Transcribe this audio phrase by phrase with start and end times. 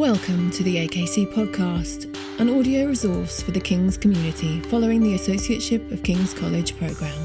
[0.00, 2.06] Welcome to the AKC podcast,
[2.40, 7.20] an audio resource for the King's community following the Associateship of King's College programme.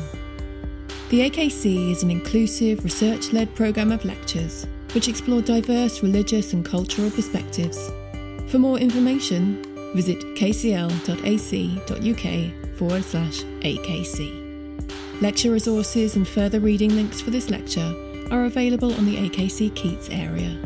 [1.09, 6.65] The AKC is an inclusive, research led programme of lectures which explore diverse religious and
[6.65, 7.79] cultural perspectives.
[8.51, 9.63] For more information,
[9.95, 11.15] visit kcl.ac.uk
[12.75, 15.21] forward slash AKC.
[15.21, 17.95] Lecture resources and further reading links for this lecture
[18.31, 20.59] are available on the AKC Keats area.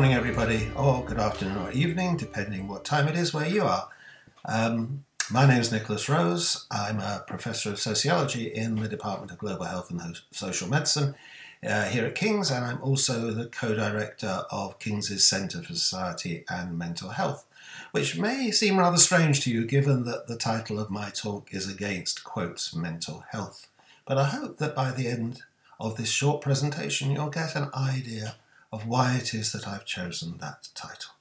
[0.00, 3.90] Morning, everybody, or good afternoon or evening, depending what time it is where you are.
[4.46, 6.64] Um, my name is Nikolas Rose.
[6.70, 11.16] I'm a professor of sociology in the Department of Global Health and Social Medicine
[11.62, 16.46] uh, here at King's, and I'm also the co director of King's Centre for Society
[16.48, 17.44] and Mental Health,
[17.90, 21.70] which may seem rather strange to you given that the title of my talk is
[21.70, 23.68] against, quotes, mental health.
[24.06, 25.42] But I hope that by the end
[25.78, 28.36] of this short presentation, you'll get an idea
[28.72, 31.12] of why it is that I've chosen that title.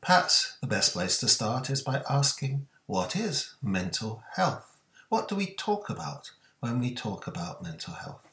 [0.00, 4.76] Perhaps the best place to start is by asking what is mental health?
[5.08, 8.26] What do we talk about when we talk about mental health?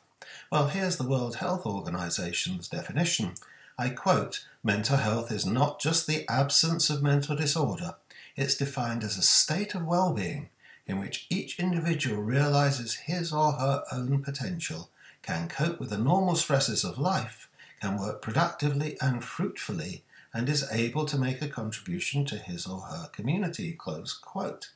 [0.52, 3.34] Well, here's the World Health Organization's definition.
[3.78, 7.96] I quote Mental health is not just the absence of mental disorder,
[8.36, 10.50] it's defined as a state of well being
[10.86, 14.90] in which each individual realizes his or her own potential,
[15.22, 17.48] can cope with the normal stresses of life,
[17.84, 20.04] can work productively and fruitfully,
[20.34, 23.74] and is able to make a contribution to his or her community.
[23.74, 24.70] Close quote.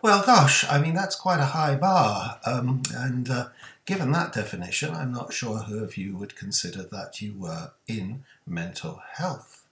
[0.00, 2.40] Well, gosh, I mean, that's quite a high bar.
[2.46, 3.48] Um, and uh,
[3.84, 8.24] given that definition, I'm not sure who of you would consider that you were in
[8.46, 9.66] mental health.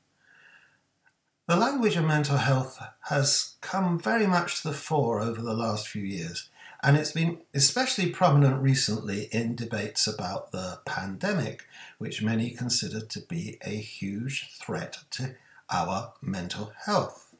[1.49, 5.89] The language of mental health has come very much to the fore over the last
[5.89, 6.49] few years.
[6.83, 11.66] And it's been especially prominent recently in debates about the pandemic,
[11.99, 15.35] which many consider to be a huge threat to
[15.71, 17.35] our mental health.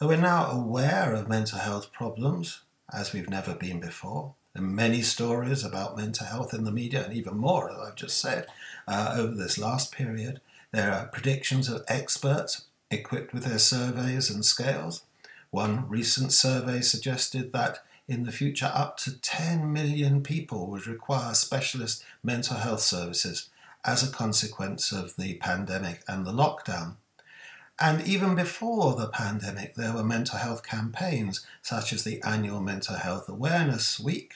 [0.00, 2.62] we're now aware of mental health problems
[2.92, 4.34] as we've never been before.
[4.54, 8.18] There many stories about mental health in the media, and even more, as I've just
[8.18, 8.46] said,
[8.88, 10.40] uh, over this last period.
[10.72, 15.04] There are predictions of experts equipped with their surveys and scales.
[15.50, 21.32] One recent survey suggested that in the future, up to 10 million people would require
[21.32, 23.48] specialist mental health services
[23.84, 26.96] as a consequence of the pandemic and the lockdown.
[27.78, 32.96] And even before the pandemic, there were mental health campaigns such as the annual Mental
[32.96, 34.34] Health Awareness Week.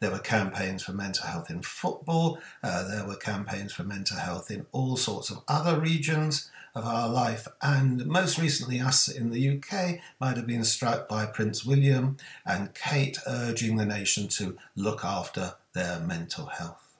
[0.00, 2.38] There were campaigns for mental health in football.
[2.62, 7.08] Uh, there were campaigns for mental health in all sorts of other regions of our
[7.08, 7.48] life.
[7.60, 12.16] And most recently, us in the UK might have been struck by Prince William
[12.46, 16.96] and Kate urging the nation to look after their mental health.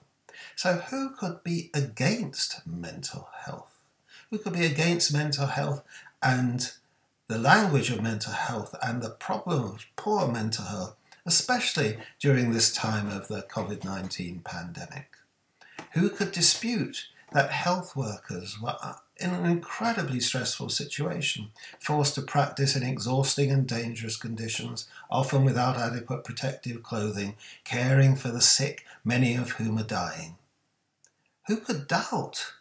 [0.55, 3.77] So, who could be against mental health?
[4.29, 5.83] Who could be against mental health
[6.21, 6.71] and
[7.29, 10.95] the language of mental health and the problem of poor mental health,
[11.29, 15.11] especially during this time of the COVID 19 pandemic?
[15.91, 22.23] Who could dispute that health workers were uh, in an incredibly stressful situation, forced to
[22.23, 28.83] practice in exhausting and dangerous conditions, often without adequate protective clothing, caring for the sick,
[29.05, 30.35] many of whom are dying.
[31.45, 32.53] Who could doubt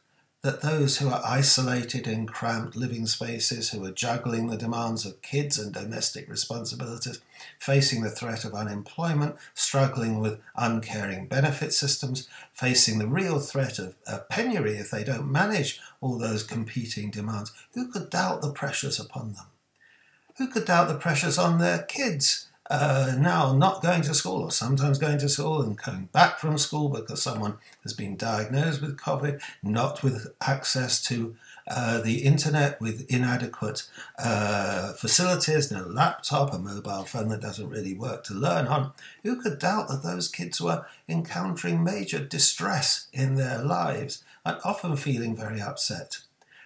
[0.43, 5.21] that those who are isolated in cramped living spaces, who are juggling the demands of
[5.21, 7.21] kids and domestic responsibilities,
[7.59, 13.97] facing the threat of unemployment, struggling with uncaring benefit systems, facing the real threat of
[14.29, 19.33] penury if they don't manage all those competing demands, who could doubt the pressures upon
[19.33, 19.47] them?
[20.37, 22.48] Who could doubt the pressures on their kids?
[22.71, 26.59] Uh, now not going to school or sometimes going to school and coming back from
[26.59, 31.37] school because someone has been diagnosed with COVID, not with access to
[31.67, 33.89] uh, the internet, with inadequate
[34.19, 38.93] uh, facilities, no laptop, a mobile phone that doesn't really work to learn on.
[39.23, 44.97] Who could doubt that those kids were encountering major distress in their lives and often
[44.97, 46.19] feeling very upset?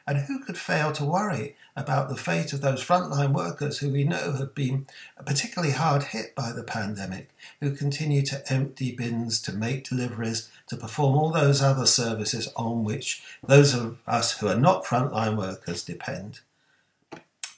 [0.07, 4.05] And who could fail to worry about the fate of those frontline workers who we
[4.05, 4.87] know have been
[5.25, 10.77] particularly hard hit by the pandemic, who continue to empty bins, to make deliveries, to
[10.77, 15.85] perform all those other services on which those of us who are not frontline workers
[15.85, 16.41] depend?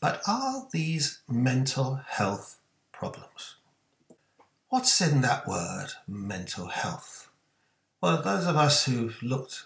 [0.00, 2.58] But are these mental health
[2.92, 3.56] problems?
[4.68, 7.30] What's in that word, mental health?
[8.02, 9.64] Well, those of us who've looked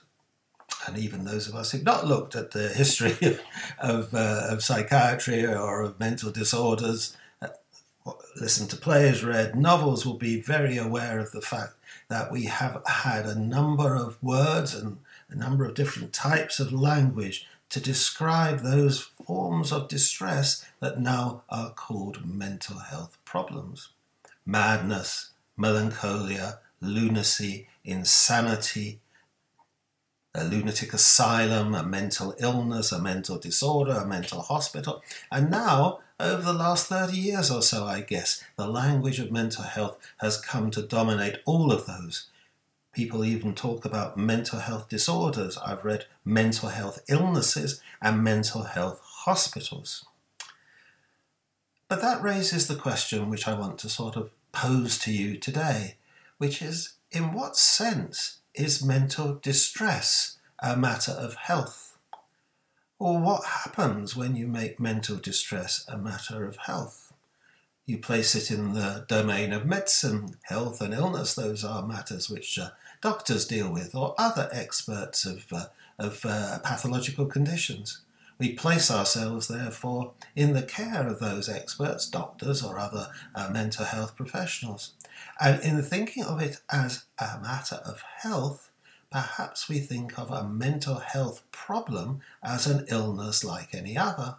[0.86, 3.40] and even those of us who've not looked at the history of,
[3.78, 7.48] of, uh, of psychiatry or of mental disorders, uh,
[8.40, 11.74] listened to plays, read novels, will be very aware of the fact
[12.08, 14.98] that we have had a number of words and
[15.30, 21.42] a number of different types of language to describe those forms of distress that now
[21.50, 23.90] are called mental health problems.
[24.46, 29.00] Madness, melancholia, lunacy, insanity,
[30.34, 35.02] a lunatic asylum, a mental illness, a mental disorder, a mental hospital.
[35.32, 39.64] And now, over the last 30 years or so, I guess, the language of mental
[39.64, 42.26] health has come to dominate all of those.
[42.92, 45.56] People even talk about mental health disorders.
[45.58, 50.04] I've read mental health illnesses and mental health hospitals.
[51.88, 55.96] But that raises the question which I want to sort of pose to you today,
[56.38, 61.96] which is in what sense is mental distress a matter of health?
[62.98, 67.12] Or what happens when you make mental distress a matter of health?
[67.86, 71.34] You place it in the domain of medicine, health, and illness.
[71.34, 72.70] Those are matters which uh,
[73.00, 75.66] doctors deal with, or other experts of, uh,
[75.98, 78.00] of uh, pathological conditions.
[78.38, 83.84] We place ourselves, therefore, in the care of those experts, doctors, or other uh, mental
[83.84, 84.92] health professionals.
[85.40, 88.70] And in thinking of it as a matter of health,
[89.10, 94.36] perhaps we think of a mental health problem as an illness like any other.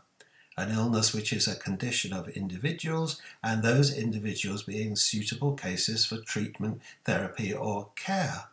[0.58, 6.18] An illness which is a condition of individuals, and those individuals being suitable cases for
[6.18, 8.46] treatment, therapy, or care.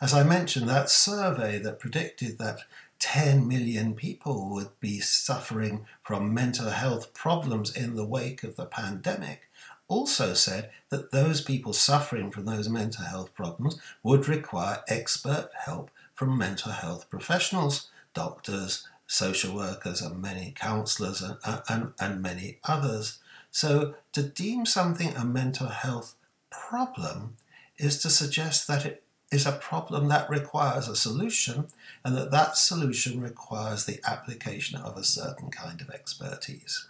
[0.00, 2.60] As I mentioned, that survey that predicted that
[2.98, 8.64] 10 million people would be suffering from mental health problems in the wake of the
[8.64, 9.50] pandemic
[9.88, 15.90] also said that those people suffering from those mental health problems would require expert help
[16.14, 22.22] from mental health professionals, doctors, social workers, and many counselors, and, uh, uh, and, and
[22.22, 23.18] many others.
[23.50, 26.14] So, to deem something a mental health
[26.50, 27.36] problem
[27.76, 31.66] is to suggest that it is a problem that requires a solution
[32.04, 36.86] and that that solution requires the application of a certain kind of expertise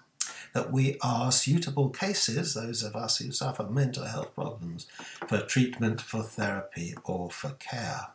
[0.52, 4.86] that we are suitable cases, those of us who suffer mental health problems,
[5.26, 8.08] for treatment, for therapy, or for care.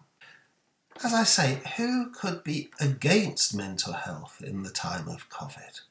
[1.04, 5.81] As I say, who could be against mental health in the time of COVID?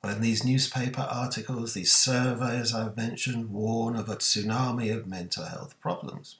[0.00, 5.78] When these newspaper articles, these surveys I've mentioned, warn of a tsunami of mental health
[5.80, 6.36] problems.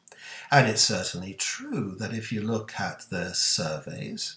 [0.50, 4.36] And it's certainly true that if you look at the surveys,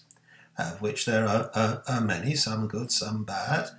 [0.58, 3.70] of which there are, are, are many, some good, some bad,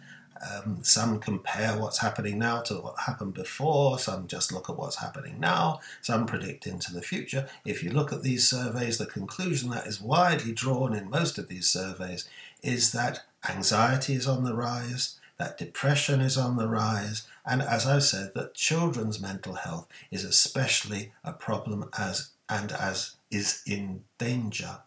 [0.50, 4.98] um, some compare what's happening now to what happened before, some just look at what's
[4.98, 7.48] happening now, some predict into the future.
[7.66, 11.48] If you look at these surveys, the conclusion that is widely drawn in most of
[11.48, 12.28] these surveys
[12.64, 17.88] is that anxiety is on the rise, that depression is on the rise, and as
[17.88, 24.04] I've said, that children's mental health is especially a problem as and as is in
[24.18, 24.80] danger.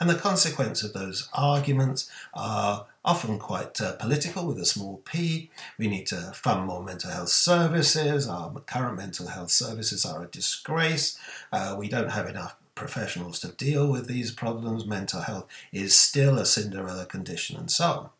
[0.00, 5.50] And the consequence of those arguments are often quite uh, political with a small p.
[5.78, 8.26] We need to fund more mental health services.
[8.28, 11.18] Our current mental health services are a disgrace.
[11.52, 14.86] Uh, we don't have enough professionals to deal with these problems.
[14.86, 18.10] Mental health is still a Cinderella condition, and so on.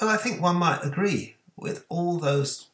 [0.00, 2.68] Well, I think one might agree with all those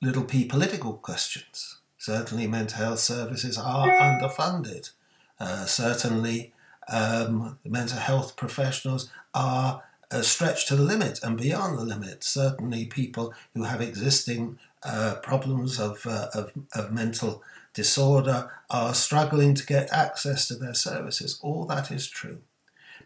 [0.00, 1.76] little p political questions.
[1.98, 4.90] Certainly, mental health services are underfunded.
[5.38, 6.52] Uh, certainly,
[6.88, 12.24] um, mental health professionals are uh, stretched to the limit and beyond the limit.
[12.24, 17.42] Certainly, people who have existing uh, problems of, uh, of, of mental
[17.74, 21.38] disorder are struggling to get access to their services.
[21.42, 22.38] All that is true.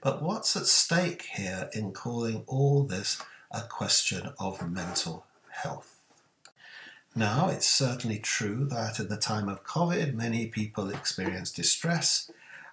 [0.01, 5.97] But what's at stake here in calling all this a question of mental health?
[7.15, 12.31] Now, it's certainly true that in the time of COVID, many people experienced distress,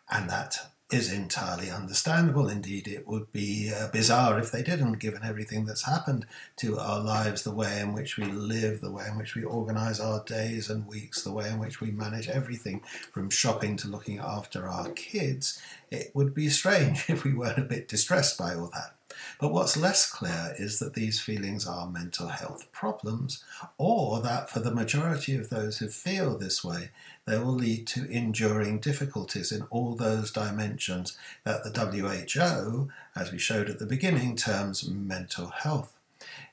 [0.09, 2.49] and that is entirely understandable.
[2.49, 6.25] Indeed, it would be uh, bizarre if they didn't, given everything that's happened
[6.57, 9.99] to our lives, the way in which we live, the way in which we organise
[9.99, 12.81] our days and weeks, the way in which we manage everything
[13.11, 15.61] from shopping to looking after our kids.
[15.91, 18.95] It would be strange if we weren't a bit distressed by all that.
[19.39, 23.43] But what's less clear is that these feelings are mental health problems,
[23.77, 26.91] or that for the majority of those who feel this way,
[27.25, 33.37] they will lead to enduring difficulties in all those dimensions that the WHO, as we
[33.37, 35.98] showed at the beginning, terms mental health.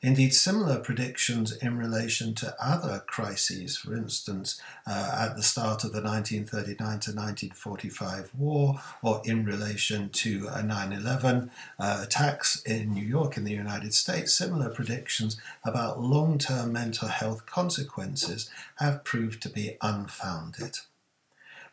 [0.03, 5.93] Indeed, similar predictions in relation to other crises, for instance, uh, at the start of
[5.93, 13.05] the 1939 to 1945 war, or in relation to 9 11 uh, attacks in New
[13.05, 19.43] York in the United States, similar predictions about long term mental health consequences have proved
[19.43, 20.79] to be unfounded.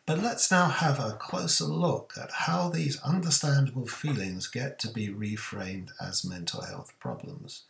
[0.06, 5.08] But let's now have a closer look at how these understandable feelings get to be
[5.08, 7.62] reframed as mental health problems.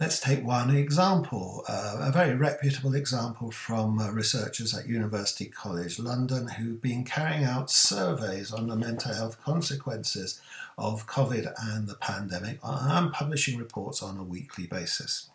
[0.00, 6.00] Let's take one example, uh, a very reputable example from uh, researchers at University College
[6.00, 10.40] London who've been carrying out surveys on the mental health consequences
[10.76, 15.30] of COVID and the pandemic and publishing reports on a weekly basis.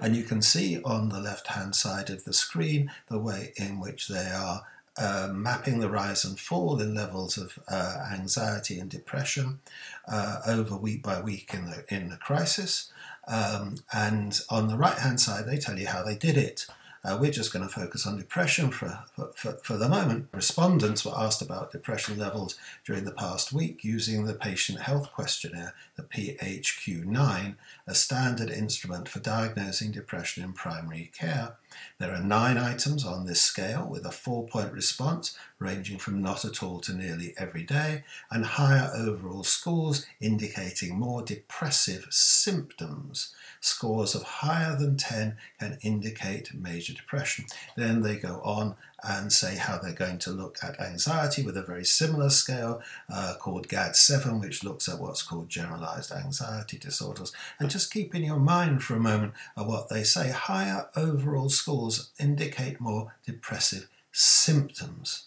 [0.00, 3.78] And you can see on the left hand side of the screen the way in
[3.78, 4.62] which they are
[4.96, 9.60] uh, mapping the rise and fall in levels of uh, anxiety and depression
[10.08, 12.90] uh, over week by week in the in the crisis.
[13.26, 16.66] Um, and on the right hand side, they tell you how they did it.
[17.06, 19.04] Uh, we're just going to focus on depression for,
[19.36, 20.26] for, for, the moment.
[20.32, 25.72] Respondents were asked about depression levels during the past week using the Patient Health Questionnaire,
[25.94, 31.54] the PHQ 9, a standard instrument for diagnosing depression in primary care.
[31.98, 36.44] There are nine items on this scale with a four point response ranging from not
[36.44, 43.32] at all to nearly every day, and higher overall scores indicating more depressive symptoms.
[43.66, 47.46] Scores of higher than 10 can indicate major depression.
[47.76, 51.64] Then they go on and say how they're going to look at anxiety with a
[51.64, 52.80] very similar scale
[53.12, 57.32] uh, called GAD7, which looks at what's called generalized anxiety disorders.
[57.58, 60.30] And just keep in your mind for a moment what they say.
[60.30, 65.26] Higher overall scores indicate more depressive symptoms.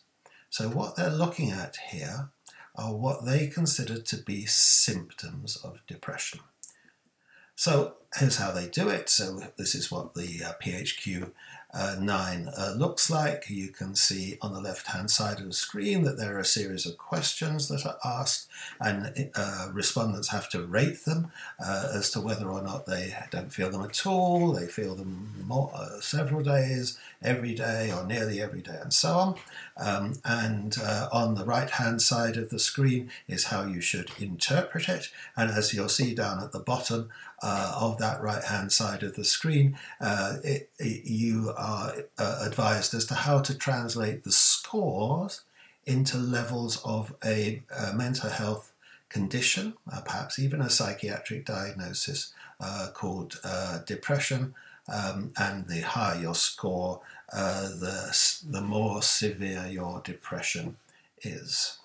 [0.49, 2.29] So, what they're looking at here
[2.73, 6.39] are what they consider to be symptoms of depression.
[7.59, 9.09] So, here's how they do it.
[9.09, 11.31] So, this is what the uh, PHQ
[11.73, 13.49] uh, 9 uh, looks like.
[13.49, 16.45] You can see on the left hand side of the screen that there are a
[16.45, 18.47] series of questions that are asked,
[18.79, 23.51] and uh, respondents have to rate them uh, as to whether or not they don't
[23.51, 28.41] feel them at all, they feel them more, uh, several days, every day, or nearly
[28.41, 29.35] every day, and so on.
[29.77, 34.11] Um, and uh, on the right hand side of the screen is how you should
[34.19, 35.09] interpret it.
[35.35, 37.09] And as you'll see down at the bottom
[37.41, 43.05] of that right hand side of the screen, it, it, you are uh, advised as
[43.05, 45.41] to how to translate the scores
[45.85, 48.71] into levels of a, a mental health
[49.09, 54.53] condition, uh, perhaps even a psychiatric diagnosis uh, called uh, depression.
[54.91, 60.77] Um, and the higher your score, uh, the, the more severe your depression
[61.21, 61.77] is.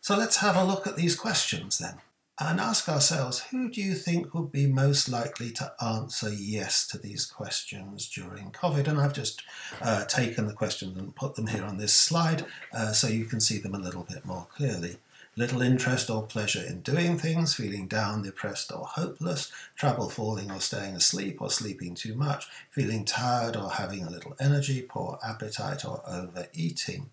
[0.00, 2.00] So let's have a look at these questions then
[2.40, 6.98] and ask ourselves who do you think would be most likely to answer yes to
[6.98, 8.86] these questions during COVID?
[8.86, 9.42] And I've just
[9.82, 13.40] uh, taken the questions and put them here on this slide uh, so you can
[13.40, 14.98] see them a little bit more clearly.
[15.38, 20.58] Little interest or pleasure in doing things, feeling down, depressed, or hopeless, trouble falling or
[20.60, 25.84] staying asleep, or sleeping too much, feeling tired or having a little energy, poor appetite,
[25.84, 27.10] or overeating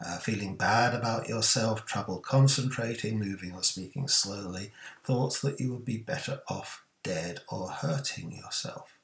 [0.00, 4.72] uh, feeling bad about yourself, trouble concentrating, moving or speaking slowly,
[5.04, 8.94] thoughts that you would be better off dead or hurting yourself.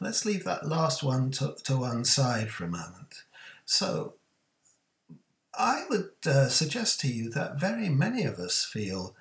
[0.00, 3.22] Let's leave that last one to, to one side for a moment.
[3.64, 4.14] So,
[5.58, 9.16] I would uh, suggest to you that very many of us feel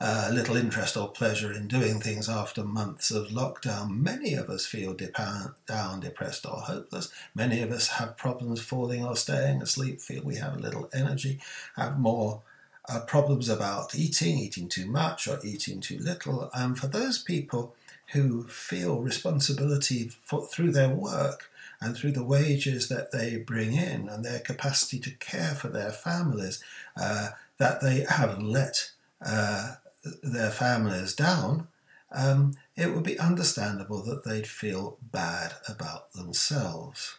[0.00, 4.00] uh, little interest or pleasure in doing things after months of lockdown.
[4.00, 7.12] Many of us feel down, depressed, or hopeless.
[7.34, 11.40] Many of us have problems falling or staying asleep, feel we have a little energy,
[11.74, 12.42] have more
[12.88, 16.50] uh, problems about eating, eating too much or eating too little.
[16.54, 17.74] And for those people
[18.12, 21.50] who feel responsibility for, through their work
[21.80, 25.90] and through the wages that they bring in and their capacity to care for their
[25.90, 26.62] families,
[26.96, 28.90] uh, that they have let
[29.24, 29.74] uh,
[30.22, 31.68] their families down,
[32.12, 37.18] um, it would be understandable that they'd feel bad about themselves.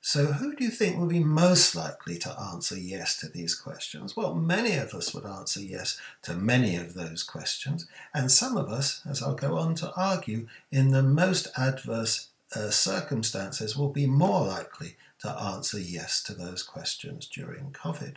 [0.00, 4.16] So, who do you think would be most likely to answer yes to these questions?
[4.16, 8.68] Well, many of us would answer yes to many of those questions, and some of
[8.68, 14.06] us, as I'll go on to argue, in the most adverse uh, circumstances, will be
[14.06, 18.14] more likely to answer yes to those questions during COVID.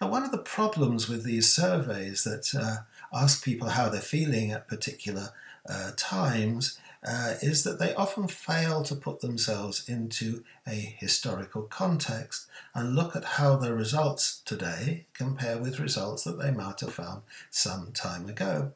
[0.00, 2.82] Now, one of the problems with these surveys that uh,
[3.16, 5.30] ask people how they're feeling at particular
[5.68, 12.46] uh, times uh, is that they often fail to put themselves into a historical context
[12.74, 17.22] and look at how the results today compare with results that they might have found
[17.50, 18.72] some time ago.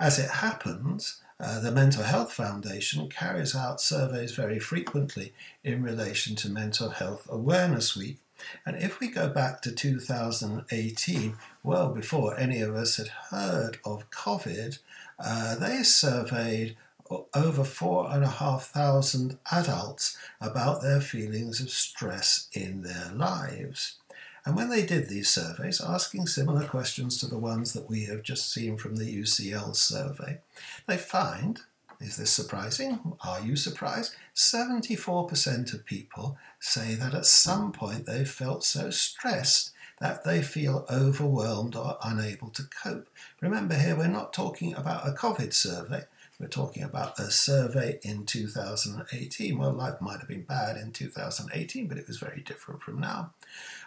[0.00, 6.34] As it happens, uh, the Mental Health Foundation carries out surveys very frequently in relation
[6.36, 8.18] to Mental Health Awareness Week.
[8.66, 14.10] And if we go back to 2018, well before any of us had heard of
[14.10, 14.78] COVID,
[15.18, 16.76] uh, they surveyed
[17.34, 23.97] over four and a half thousand adults about their feelings of stress in their lives.
[24.48, 28.22] And when they did these surveys, asking similar questions to the ones that we have
[28.22, 30.38] just seen from the UCL survey,
[30.86, 31.60] they find
[32.00, 33.12] is this surprising?
[33.20, 34.14] Are you surprised?
[34.34, 40.86] 74% of people say that at some point they felt so stressed that they feel
[40.90, 43.10] overwhelmed or unable to cope.
[43.42, 46.04] Remember, here we're not talking about a COVID survey,
[46.40, 49.58] we're talking about a survey in 2018.
[49.58, 53.32] Well, life might have been bad in 2018, but it was very different from now.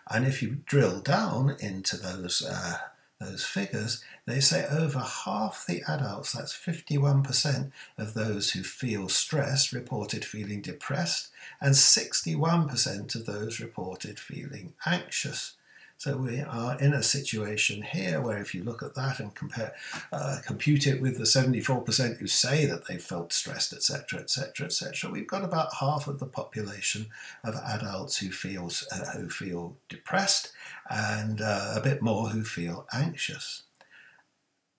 [0.10, 2.78] And if you drill down into those uh,
[3.22, 9.72] those figures, they say over half the adults, that's 51% of those who feel stressed,
[9.72, 11.30] reported feeling depressed,
[11.62, 15.54] and 61% of those reported feeling anxious.
[16.02, 19.76] So we are in a situation here where if you look at that and compare,
[20.12, 25.12] uh, compute it with the 74% who say that they felt stressed, etc., etc., etc.,
[25.12, 27.06] we've got about half of the population
[27.44, 30.52] of adults who feel uh, who feel depressed,
[30.90, 33.62] and uh, a bit more who feel anxious.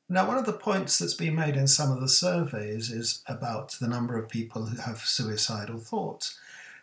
[0.09, 3.77] Now, one of the points that's been made in some of the surveys is about
[3.81, 6.37] the number of people who have suicidal thoughts.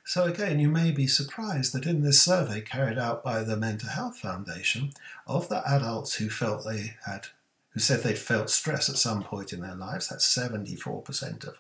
[0.10, 3.90] So, again, you may be surprised that in this survey carried out by the Mental
[3.90, 4.90] Health Foundation,
[5.28, 7.28] of the adults who felt they had,
[7.74, 11.60] who said they'd felt stress at some point in their lives, that's 74% of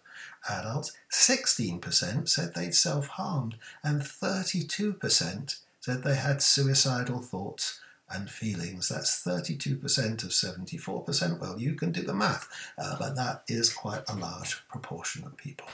[0.49, 3.53] adults, 16% said they'd self harmed,
[3.83, 7.79] and 32% said they had suicidal thoughts
[8.09, 8.89] and feelings.
[8.89, 11.39] That's 32% of 74%.
[11.39, 12.47] Well, you can do the math,
[12.79, 15.67] uh, but that is quite a large proportion of people.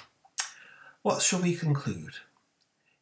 [1.03, 2.15] What shall we conclude?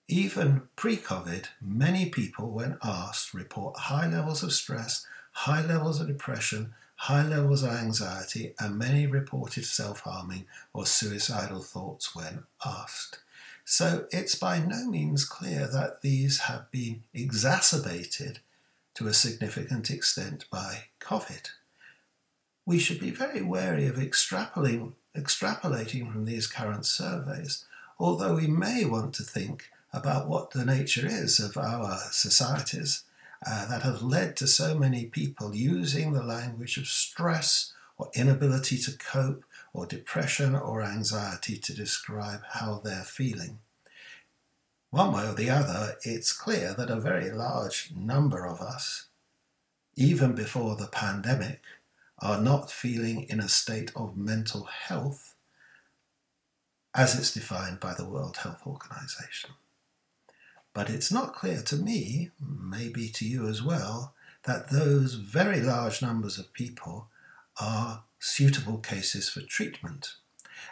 [0.08, 6.08] Even pre COVID, many people, when asked, report high levels of stress, high levels of
[6.08, 13.20] depression, high levels of anxiety, and many reported self harming or suicidal thoughts when asked.
[13.66, 18.40] So it's by no means clear that these have been exacerbated
[18.96, 21.50] to a significant extent by COVID.
[22.66, 27.66] We should be very wary of extrapolating, extrapolating from these current surveys,
[27.98, 33.04] although we may want to think about what the nature is of our societies
[33.46, 38.78] uh, that have led to so many people using the language of stress or inability
[38.78, 43.60] to cope or depression or anxiety to describe how they're feeling.
[44.90, 49.08] One way or the other, it's clear that a very large number of us,
[49.96, 51.62] even before the pandemic,
[52.20, 55.36] are not feeling in a state of mental health
[56.96, 59.50] as it's defined by the World Health Organization.
[60.74, 66.02] But it's not clear to me, maybe to you as well, that those very large
[66.02, 67.08] numbers of people
[67.60, 70.16] are suitable cases for treatment.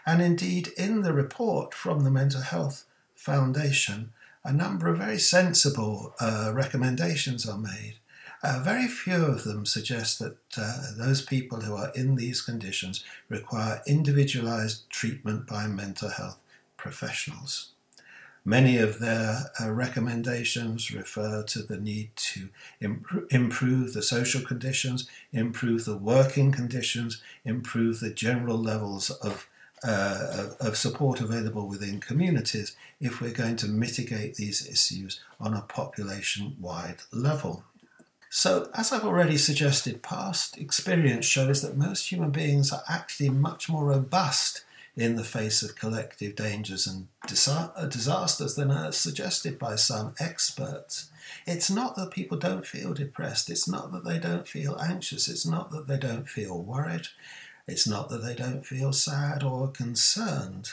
[0.06, 6.16] And indeed, in the report from the Mental Health Foundation, a number of very sensible
[6.20, 7.96] uh, recommendations are made.
[8.44, 13.04] Uh, very few of them suggest that uh, those people who are in these conditions
[13.30, 16.40] require individualized treatment by mental health
[16.76, 17.71] professionals.
[18.44, 22.50] Many of their uh, recommendations refer to the need to
[23.30, 29.48] improve the social conditions, improve the working conditions, improve the general levels of,
[29.84, 35.62] uh, of support available within communities if we're going to mitigate these issues on a
[35.62, 37.64] population wide level.
[38.34, 43.70] So, as I've already suggested, past experience shows that most human beings are actually much
[43.70, 44.64] more robust
[45.02, 47.08] in the face of collective dangers and
[47.48, 51.10] uh, disasters than are suggested by some experts.
[51.48, 55.46] It's not that people don't feel depressed, it's not that they don't feel anxious, it's
[55.46, 57.08] not that they don't feel worried,
[57.68, 60.70] it's not that they don't feel sad or concerned.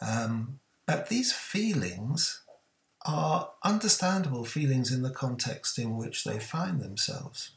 [0.00, 2.42] Um, but these feelings
[3.04, 7.50] are understandable feelings in the context in which they find themselves.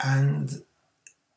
[0.00, 0.62] And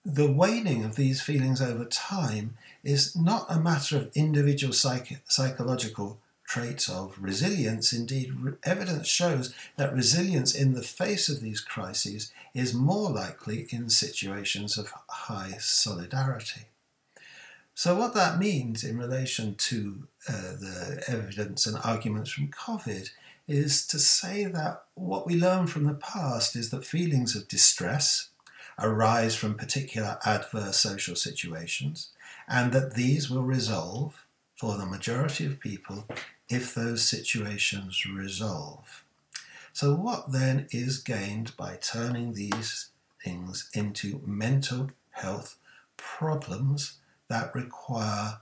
[0.04, 6.20] the waning of these feelings over time is not a matter of individual psych- psychological
[6.46, 7.94] traits of resilience.
[7.94, 13.68] Indeed, re- evidence shows that resilience in the face of these crises is more likely
[13.70, 16.64] in situations of high solidarity.
[17.74, 23.12] So, what that means in relation to uh, the evidence and arguments from COVID
[23.48, 28.30] is to say that what we learn from the past is that feelings of distress,
[28.78, 32.10] arise from particular adverse social situations,
[32.52, 36.06] and that these will resolve for the majority of people
[36.50, 39.06] if those situations resolve.
[39.72, 42.90] So, what then is gained by turning these
[43.24, 45.58] things into mental health
[45.96, 46.98] problems
[47.30, 48.40] that require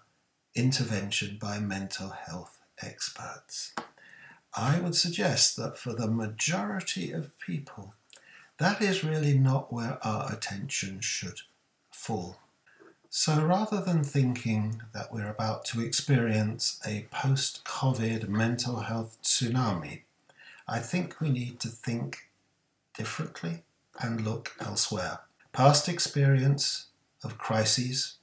[0.55, 3.75] intervention by mental health experts?
[4.57, 7.93] I would suggest that for the majority of people,
[8.57, 11.41] that is really not where our attention should
[11.91, 12.39] fall.
[13.11, 20.01] So rather than thinking that we're about to experience a post COVID mental health tsunami,
[20.67, 22.29] I think we need to think
[22.95, 23.63] differently
[23.99, 25.21] and look elsewhere.
[25.53, 26.85] Past experience
[27.23, 28.17] of crises,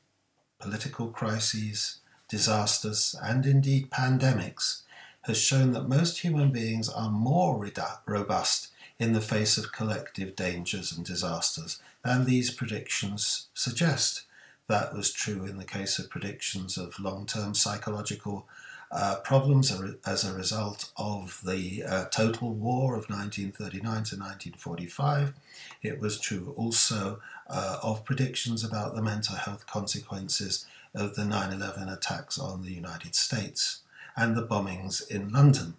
[0.61, 4.83] political crises, disasters, and indeed pandemics
[5.23, 7.69] has shown that most human beings are more
[8.07, 8.69] robust
[9.01, 14.23] in the face of collective dangers and disasters than these predictions suggest.
[14.69, 18.49] That was true in the case of predictions of long term psychological
[18.91, 19.73] uh, problems
[20.05, 25.35] as a result of the uh, total war of 1939 to 1945.
[25.83, 31.53] It was true also uh, of predictions about the mental health consequences of the 9
[31.53, 33.81] 11 attacks on the United States
[34.17, 35.75] and the bombings in London.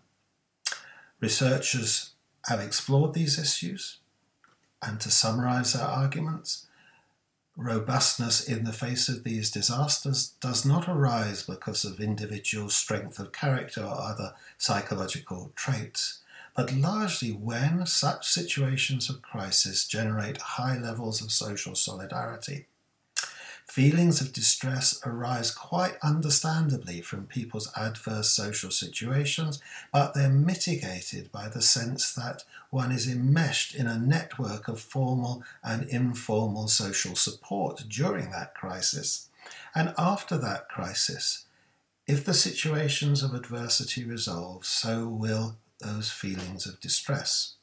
[1.20, 2.12] Researchers
[2.46, 3.98] have explored these issues,
[4.82, 6.67] and to summarize their arguments,
[7.58, 13.32] robustness in the face of these disasters does not arise because of individual strength of
[13.32, 16.20] character or other psychological traits,
[16.56, 22.68] but largely when such situations of crisis generate high levels of social solidarity
[23.68, 31.50] Feelings of distress arise quite understandably from people's adverse social situations, but they're mitigated by
[31.50, 37.84] the sense that one is enmeshed in a network of formal and informal social support
[37.90, 39.30] during that crisis.
[39.76, 41.46] And after that crisis,
[42.08, 47.56] if the situations of adversity resolve, so will those feelings of distress.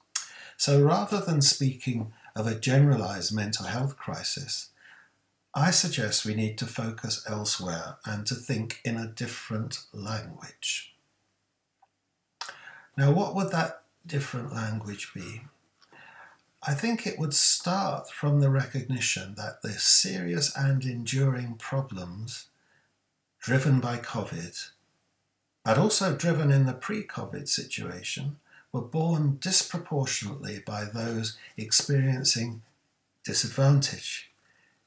[0.56, 4.68] So rather than speaking of a generalized mental health crisis,
[5.56, 10.96] I suggest we need to focus elsewhere and to think in a different language.
[12.96, 15.42] Now, what would that different language be?
[16.66, 22.46] I think it would start from the recognition that the serious and enduring problems
[23.38, 24.70] driven by COVID,
[25.64, 28.38] but also driven in the pre COVID situation,
[28.72, 32.62] were borne disproportionately by those experiencing
[33.24, 34.32] disadvantage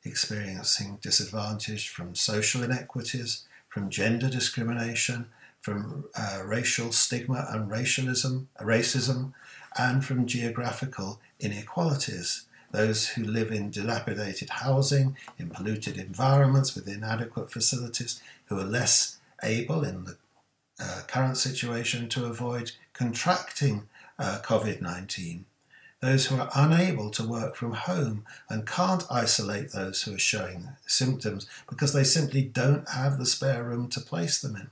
[0.08, 5.28] experiencing disadvantage from social inequities, from gender discrimination,
[5.60, 9.34] from uh, racial stigma and racialism, racism,
[9.78, 12.46] and from geographical inequalities.
[12.72, 19.18] Those who live in dilapidated housing, in polluted environments with inadequate facilities, who are less
[19.44, 20.18] able in the
[20.80, 23.88] uh, current situation to avoid contracting
[24.20, 25.46] uh, COVID 19
[26.00, 30.70] those who are unable to work from home and can't isolate those who are showing
[30.86, 34.70] symptoms because they simply don't have the spare room to place them in.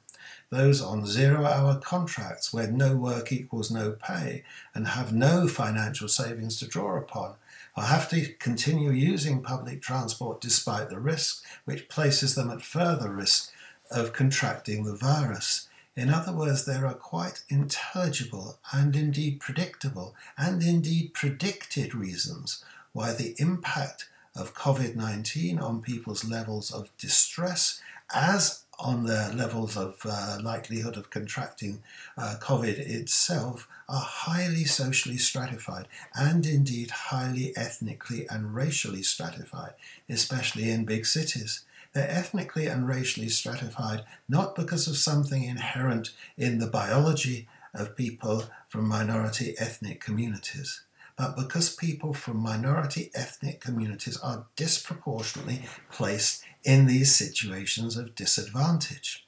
[0.52, 4.44] Those on zero hour contracts where no work equals no pay
[4.76, 7.34] and have no financial savings to draw upon
[7.76, 13.10] will have to continue using public transport despite the risk, which places them at further
[13.10, 13.52] risk
[13.92, 15.68] of contracting the virus.
[15.96, 23.14] In other words, there are quite intelligible and indeed predictable and indeed predicted reasons why
[23.14, 27.82] the impact of COVID 19 on people's levels of distress,
[28.14, 31.82] as on their levels of uh, likelihood of contracting
[32.18, 39.74] uh, COVID itself, are highly socially stratified and indeed highly ethnically and racially stratified,
[40.10, 41.65] especially in big cities.
[41.96, 48.44] They're ethnically and racially stratified not because of something inherent in the biology of people
[48.68, 50.82] from minority ethnic communities,
[51.18, 59.26] but because people from minority ethnic communities are disproportionately placed in these situations of disadvantage.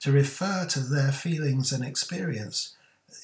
[0.00, 2.74] To refer to their feelings and experience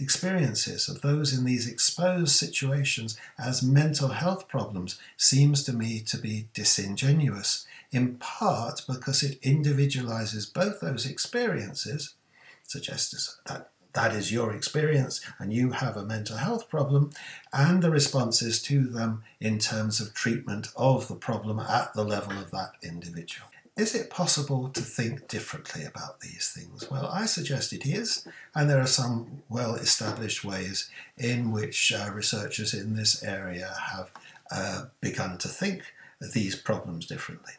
[0.00, 6.18] experiences of those in these exposed situations as mental health problems seems to me to
[6.18, 12.14] be disingenuous in part because it individualizes both those experiences,
[12.62, 17.10] suggests that that is your experience and you have a mental health problem,
[17.52, 22.32] and the responses to them in terms of treatment of the problem at the level
[22.38, 23.48] of that individual.
[23.76, 26.90] Is it possible to think differently about these things?
[26.90, 32.10] Well, I suggest it is, and there are some well established ways in which uh,
[32.12, 34.10] researchers in this area have
[34.50, 35.94] uh, begun to think
[36.34, 37.52] these problems differently.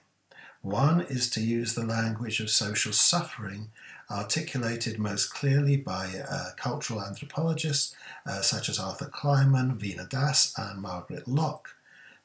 [0.62, 3.70] One is to use the language of social suffering,
[4.12, 7.96] articulated most clearly by uh, cultural anthropologists
[8.26, 11.76] uh, such as Arthur Kleinman, Veena Das, and Margaret Lock.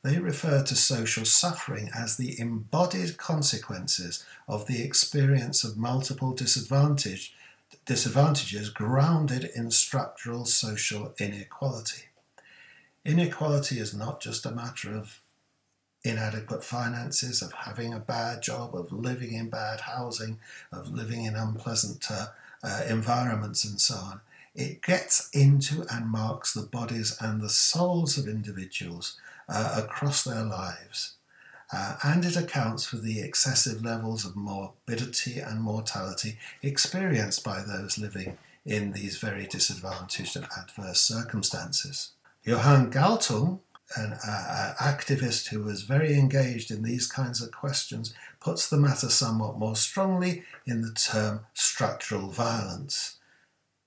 [0.03, 7.35] They refer to social suffering as the embodied consequences of the experience of multiple disadvantage,
[7.87, 12.05] disadvantages grounded in structural social inequality.
[13.05, 15.20] Inequality is not just a matter of
[16.05, 20.38] inadequate finances, of having a bad job, of living in bad housing,
[20.71, 22.27] of living in unpleasant uh,
[22.62, 24.21] uh, environments, and so on.
[24.55, 30.45] It gets into and marks the bodies and the souls of individuals uh, across their
[30.45, 31.14] lives.
[31.73, 37.99] Uh, and it accounts for the excessive levels of morbidity and mortality experienced by those
[37.99, 42.12] living in these very disadvantaged and adverse circumstances.
[42.45, 43.61] Johan Galtung
[43.97, 49.09] an uh, activist who was very engaged in these kinds of questions, puts the matter
[49.09, 53.17] somewhat more strongly in the term structural violence.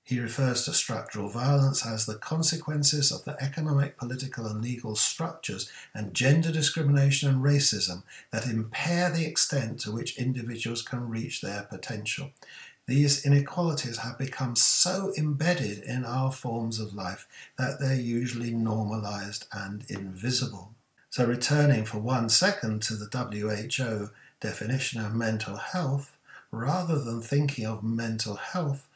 [0.08, 5.70] He refers to structural violence as the consequences of the economic, political, and legal structures
[5.94, 11.64] and gender discrimination and racism that impair the extent to which individuals can reach their
[11.64, 12.32] potential.
[12.88, 19.46] These inequalities have become so embedded in our forms of life that they're usually normalized
[19.52, 20.74] and invisible.
[21.10, 26.16] So, returning for one second to the WHO definition of mental health,
[26.50, 28.88] rather than thinking of mental health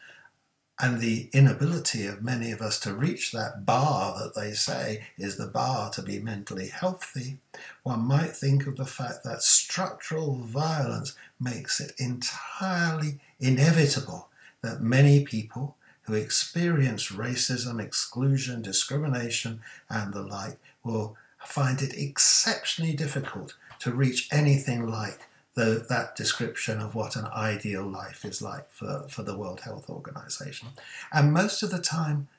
[0.81, 5.37] and the inability of many of us to reach that bar that they say is
[5.37, 7.37] the bar to be mentally healthy,
[7.83, 14.29] one might think of the fact that structural violence makes it entirely inevitable
[14.63, 21.15] that many people who experience racism, exclusion, discrimination, and the like will
[21.45, 27.83] find it exceptionally difficult to reach anything like the, that description of what an ideal
[27.83, 30.69] life is like for, for the World Health Organization.
[31.11, 32.29] And most of the time,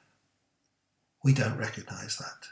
[1.23, 2.49] we don't recognize that.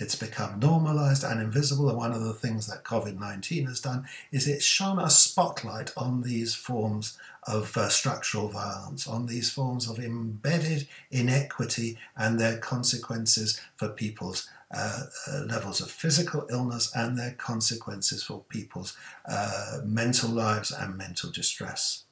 [0.00, 4.06] It's become normalized and invisible, and one of the things that COVID 19 has done
[4.30, 7.18] is it's shone a spotlight on these forms
[7.48, 14.48] of uh, structural violence, on these forms of embedded inequity and their consequences for people's
[14.70, 20.96] uh, uh, levels of physical illness and their consequences for people's uh, mental lives and
[20.96, 22.04] mental distress.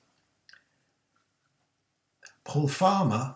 [2.44, 3.34] Paul Farmer,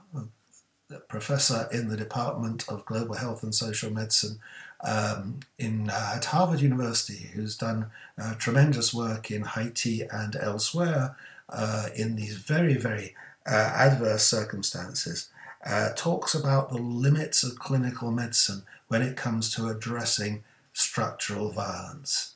[1.08, 4.38] professor in the Department of Global Health and Social Medicine
[4.82, 11.16] um, in, uh, at Harvard University, who's done uh, tremendous work in Haiti and elsewhere
[11.48, 13.14] uh, in these very, very
[13.46, 15.28] adverse circumstances,
[15.64, 20.42] Uh, talks about the limits of clinical medicine when it comes to addressing
[20.72, 22.34] structural violence.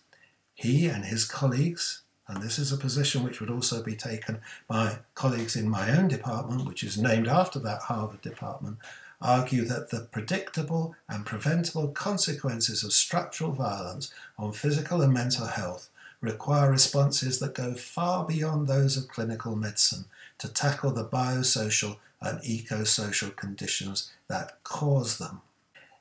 [0.54, 4.98] He and his colleagues, and this is a position which would also be taken by
[5.14, 8.78] colleagues in my own department, which is named after that Harvard department,
[9.20, 15.88] argue that the predictable and preventable consequences of structural violence on physical and mental health
[16.20, 20.04] require responses that go far beyond those of clinical medicine
[20.38, 25.42] to tackle the biosocial and eco-social conditions that cause them.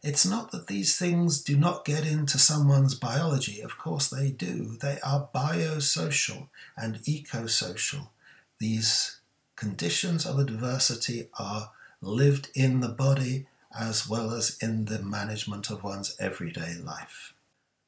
[0.01, 3.61] It's not that these things do not get into someone's biology.
[3.61, 4.77] Of course they do.
[4.81, 8.11] They are biosocial and eco-social.
[8.59, 9.19] These
[9.55, 13.45] conditions of adversity are lived in the body
[13.77, 17.33] as well as in the management of one's everyday life.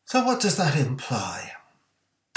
[0.06, 1.52] So, what does that imply?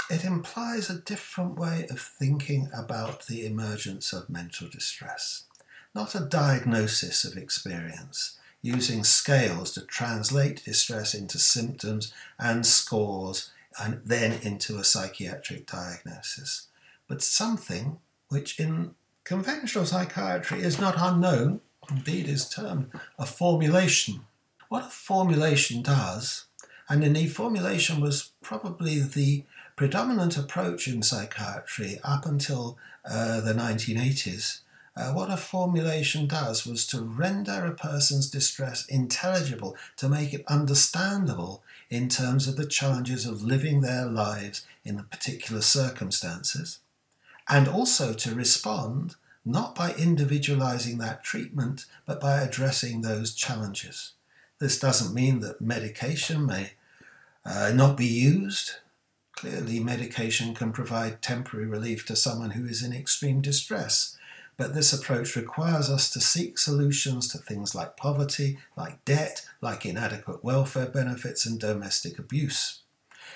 [0.09, 5.43] It implies a different way of thinking about the emergence of mental distress,
[5.99, 14.01] not a diagnosis of experience using scales to translate distress into symptoms and scores and
[14.05, 16.67] then into a psychiatric diagnosis.
[17.09, 21.59] But something which in conventional psychiatry is not unknown,
[21.89, 24.21] indeed is termed a formulation.
[24.69, 26.45] What a formulation does,
[26.87, 29.43] and indeed formulation was probably the
[29.75, 34.61] predominant approach in psychiatry up until uh, the 1980s,
[34.95, 40.43] uh, what a formulation does was to render a person's distress intelligible, to make it
[40.47, 46.79] understandable in terms of the challenges of living their lives in particular circumstances,
[47.47, 54.11] and also to respond not by individualizing that treatment, but by addressing those challenges.
[54.59, 56.73] This doesn't mean that medication may
[57.45, 58.73] uh, not be used.
[59.31, 64.17] Clearly, medication can provide temporary relief to someone who is in extreme distress
[64.59, 69.85] but this approach requires us to seek solutions to things like poverty, like debt, like
[69.85, 72.81] inadequate welfare benefits, and domestic abuse.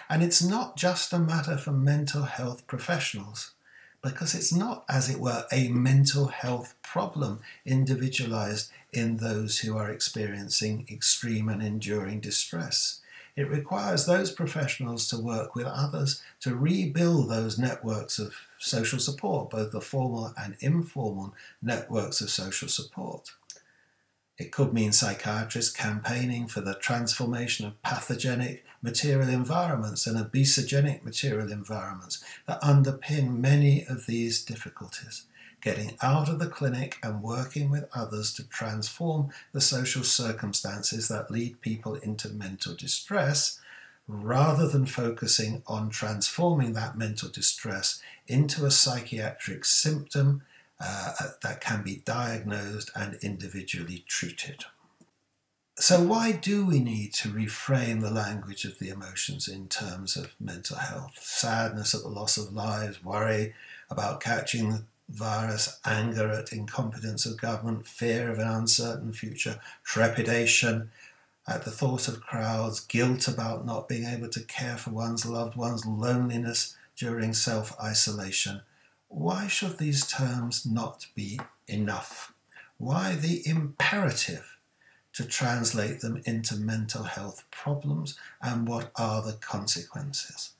[0.09, 3.53] And it's not just a matter for mental health professionals,
[4.01, 9.89] because it's not, as it were, a mental health problem individualized in those who are
[9.89, 12.99] experiencing extreme and enduring distress.
[13.37, 19.49] It requires those professionals to work with others to rebuild those networks of social support,
[19.49, 23.31] both the formal and informal networks of social support.
[24.37, 31.51] It could mean psychiatrists campaigning for the transformation of pathogenic material environments and obesogenic material
[31.51, 35.25] environments that underpin many of these difficulties.
[35.61, 41.31] Getting out of the clinic and working with others to transform the social circumstances that
[41.31, 43.59] lead people into mental distress,
[44.07, 50.43] rather than focusing on transforming that mental distress into a psychiatric symptom
[50.79, 54.65] uh, that can be diagnosed and individually treated.
[55.75, 60.35] So, why do we need to reframe the language of the emotions in terms of
[60.39, 61.17] mental health?
[61.19, 63.53] Sadness at the loss of lives, worry
[63.89, 70.91] about catching the virus, anger at incompetence of government, fear of an uncertain future, trepidation
[71.47, 75.55] at the thought of crowds, guilt about not being able to care for one's loved
[75.55, 78.61] ones, loneliness during self isolation
[79.13, 82.33] why should these terms not be enough?
[82.77, 84.57] Why the imperative
[85.13, 90.53] to translate them into mental health problems and what are the consequences?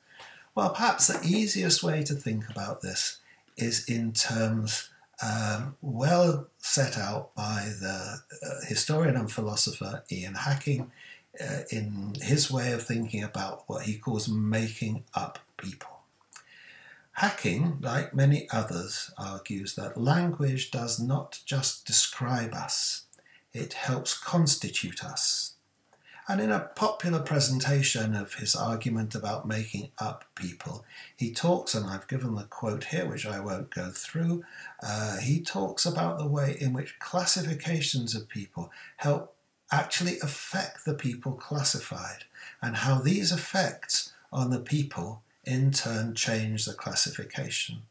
[0.54, 3.18] Well, perhaps the easiest way to think about this
[3.58, 4.92] is in terms
[5.24, 10.92] um, well set out by the uh, historian and philosopher Ian Hacking
[11.42, 15.93] uh, in his way of thinking about what he calls making up people.
[17.18, 23.06] Hacking, like many others, argues that language does not just describe us,
[23.54, 25.54] it helps constitute us.
[26.28, 31.86] And in a popular presentation of his argument about making up people, he talks, and
[31.86, 34.44] I've given the quote here, which I won't go through,
[34.82, 39.36] uh, he talks about the way in which classifications of people help
[39.72, 42.24] actually affect the people classified,
[42.62, 47.84] and how these effects on the people in turn change the classification.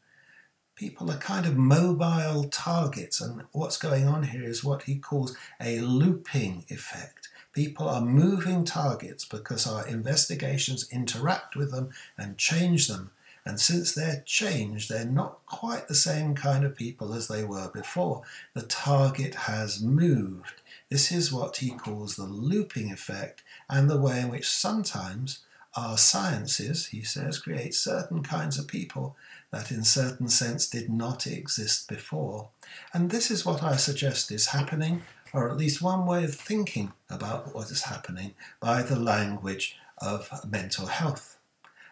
[0.75, 5.37] People are kind of mobile targets, and what's going on here is what he calls
[5.61, 7.29] a looping effect.
[7.53, 13.11] People are moving targets because our investigations interact with them and change them.
[13.45, 17.69] And since they're changed, they're not quite the same kind of people as they were
[17.71, 18.23] before.
[18.55, 20.61] The target has moved.
[20.89, 25.39] This is what he calls the looping effect, and the way in which sometimes
[25.75, 29.15] our sciences, he says, create certain kinds of people
[29.51, 32.49] that in certain sense did not exist before.
[32.93, 36.93] And this is what I suggest is happening, or at least one way of thinking
[37.09, 41.37] about what is happening by the language of mental health.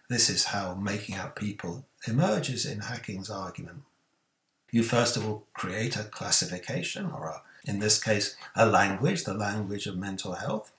[0.09, 3.83] This is how making out people emerges in Hacking's argument.
[4.71, 9.33] You first of all create a classification, or a, in this case, a language, the
[9.33, 10.71] language of mental health.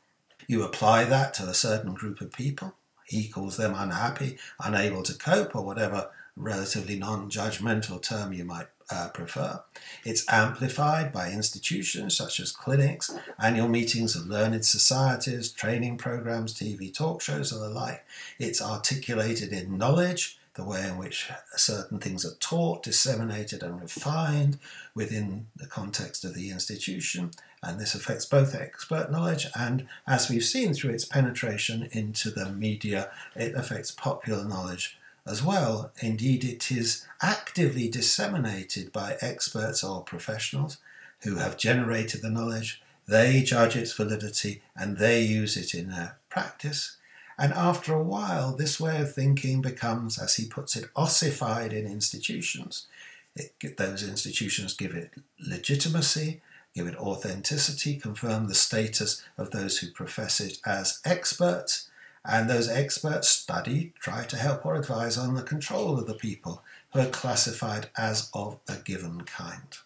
[0.46, 2.74] You apply that to a certain group of people
[3.12, 8.68] he calls them unhappy, unable to cope, or whatever relatively non judgmental term you might
[8.90, 9.60] uh, prefer.
[10.04, 16.92] It's amplified by institutions such as clinics, annual meetings of learned societies, training programs, TV
[16.92, 18.04] talk shows, and the like.
[18.38, 24.58] It's articulated in knowledge, the way in which certain things are taught, disseminated, and refined
[24.94, 27.30] within the context of the institution.
[27.62, 32.50] And this affects both expert knowledge and, as we've seen through its penetration into the
[32.50, 35.92] media, it affects popular knowledge as well.
[36.00, 40.78] Indeed, it is actively disseminated by experts or professionals
[41.22, 42.82] who have generated the knowledge.
[43.06, 46.96] They judge its validity and they use it in their practice.
[47.38, 51.86] And after a while, this way of thinking becomes, as he puts it, ossified in
[51.86, 52.86] institutions.
[53.34, 56.42] It, those institutions give it legitimacy,
[56.74, 61.88] give it authenticity, confirm the status of those who profess it as experts,
[62.24, 66.62] and those experts study, try to help or advise on the control of the people
[66.92, 69.76] who are classified as of a given kind.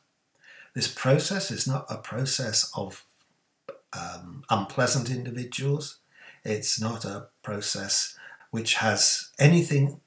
[0.74, 3.04] This process is not a process of
[3.94, 5.98] um, unpleasant individuals.
[6.44, 8.16] It's not a process
[8.50, 10.00] which has anything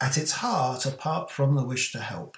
[0.00, 2.36] at its heart apart from the wish to help.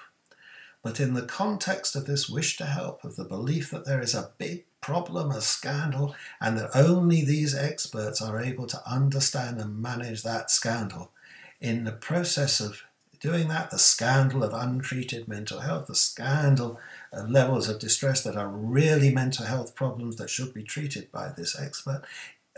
[0.83, 4.15] But in the context of this wish to help, of the belief that there is
[4.15, 9.81] a big problem, a scandal, and that only these experts are able to understand and
[9.81, 11.11] manage that scandal,
[11.59, 12.81] in the process of
[13.19, 16.79] doing that, the scandal of untreated mental health, the scandal
[17.13, 21.29] of levels of distress that are really mental health problems that should be treated by
[21.29, 22.01] this expert,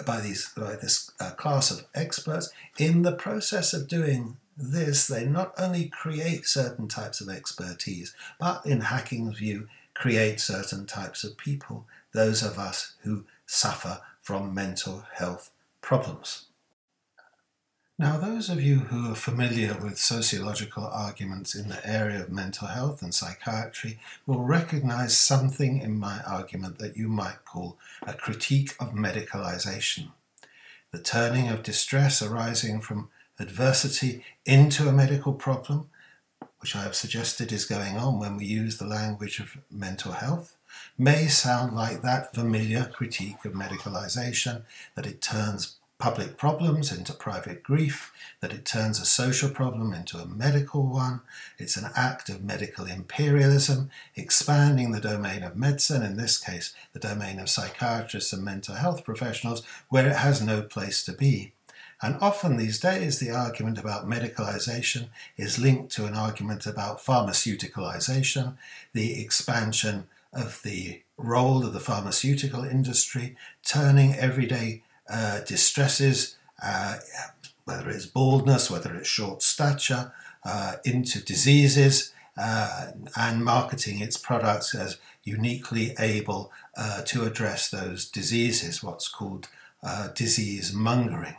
[0.06, 2.50] by these by this uh, class of experts.
[2.80, 8.66] In the process of doing this, they not only create certain types of expertise, but
[8.66, 15.06] in Hacking's view, create certain types of people, those of us who suffer from mental
[15.14, 15.52] health
[15.82, 16.46] problems.
[18.00, 22.68] Now, those of you who are familiar with sociological arguments in the area of mental
[22.68, 28.74] health and psychiatry will recognize something in my argument that you might call a critique
[28.80, 30.08] of medicalization.
[30.92, 33.10] The turning of distress arising from
[33.40, 35.90] adversity into a medical problem,
[36.60, 40.56] which I have suggested is going on when we use the language of mental health,
[40.98, 44.64] may sound like that familiar critique of medicalization,
[44.96, 48.12] that it turns public problems into private grief,
[48.42, 51.22] that it turns a social problem into a medical one.
[51.58, 57.00] It's an act of medical imperialism, expanding the domain of medicine, in this case, the
[57.00, 61.54] domain of psychiatrists and mental health professionals, where it has no place to be.
[62.04, 68.58] And often these days, the argument about medicalization is linked to an argument about pharmaceuticalization,
[68.92, 76.98] the expansion of the role of the pharmaceutical industry, turning everyday uh, distresses, uh,
[77.64, 80.12] whether it's baldness, whether it's short stature,
[80.44, 88.10] uh, into diseases, uh, and marketing its products as uniquely able uh, to address those
[88.10, 89.48] diseases, what's called
[90.16, 91.36] disease mongering.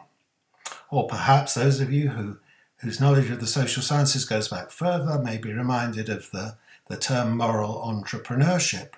[0.94, 2.36] Or perhaps those of you who,
[2.76, 6.56] whose knowledge of the social sciences goes back further may be reminded of the,
[6.88, 8.90] the term moral entrepreneurship.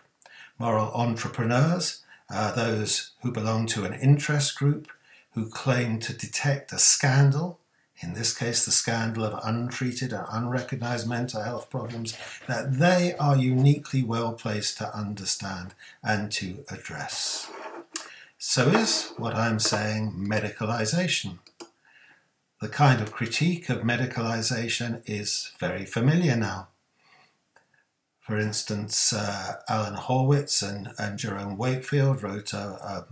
[0.58, 4.88] Moral entrepreneurs are those who belong to an interest group
[5.32, 7.60] who claim to detect a scandal,
[8.00, 12.14] in this case the scandal of untreated and unrecognized mental health problems,
[12.46, 15.72] that they are uniquely well placed to understand
[16.02, 17.50] and to address.
[18.36, 21.38] So is what I'm saying medicalization.
[22.66, 26.66] The kind of critique of medicalization is very familiar now.
[28.18, 33.06] For instance, uh, Allan Horwitz and, and Jerome Wakefield wrote a, a,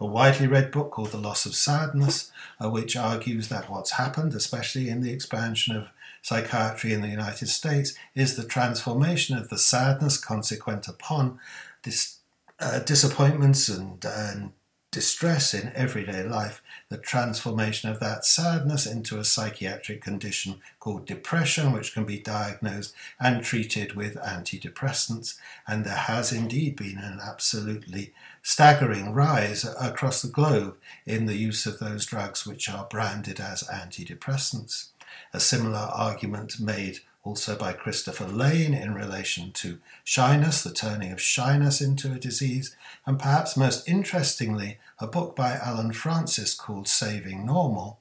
[0.00, 4.34] a, widely read book called The Loss of Sadness, uh, which argues that what's happened,
[4.34, 5.90] especially in the expansion of
[6.22, 11.38] psychiatry in the United States, is the transformation of the sadness consequent upon
[11.82, 12.20] dis,
[12.58, 14.52] uh, disappointments and, and
[14.94, 21.72] distress in everyday life, the transformation of that sadness into a psychiatric condition called depression,
[21.72, 25.36] which can be diagnosed and treated with antidepressants.
[25.66, 31.66] And there has indeed been an absolutely staggering rise across the globe in the use
[31.66, 34.90] of those drugs which are branded as antidepressants.
[35.32, 41.20] A similar argument made also by Christopher Lane in relation to shyness, the turning of
[41.20, 42.76] shyness into a disease,
[43.06, 48.00] and perhaps most interestingly, a book by Allen Frances called Saving Normal.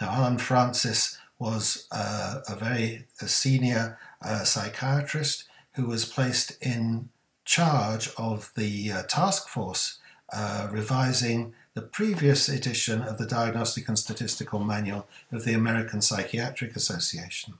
[0.00, 5.44] Now, Allen Frances was uh, a very a senior uh, psychiatrist
[5.74, 7.08] who was placed in
[7.44, 10.00] charge of the uh, task force
[10.32, 16.74] uh, revising the previous edition of the Diagnostic and Statistical Manual of the American Psychiatric
[16.74, 17.54] Association.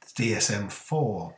[0.00, 1.34] The DSM 4.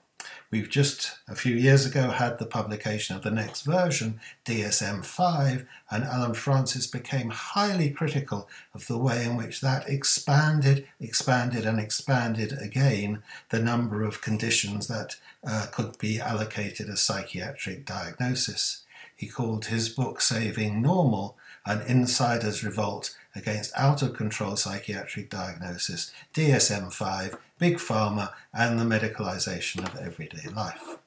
[0.51, 5.67] We've just a few years ago had the publication of the next version, DSM 5,
[5.91, 11.79] and Allen Frances became highly critical of the way in which that expanded, expanded, and
[11.79, 15.17] expanded again the number of conditions that
[15.47, 18.85] uh, could be allocated as psychiatric diagnosis.
[19.15, 26.13] He called his book Saving Normal an insider's revolt against out of control psychiatric diagnosis,
[26.35, 30.99] DSM 5, Big Pharma, and the medicalization of everyday life.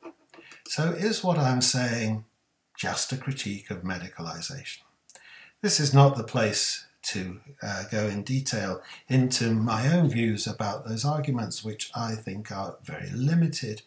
[0.68, 2.26] So, is what I'm saying
[2.78, 4.80] just a critique of medicalization?
[5.62, 10.88] This is not the place to uh, go in detail into my own views about
[10.88, 13.82] those arguments, which I think are very limited.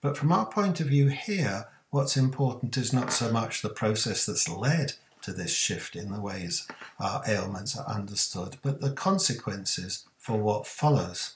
[0.00, 4.24] But from our point of view here, what's important is not so much the process
[4.26, 6.66] that's led to this shift in the ways
[6.98, 11.34] our ailments are understood, but the consequences for what follows.